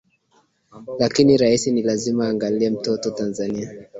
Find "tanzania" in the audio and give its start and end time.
3.11-3.73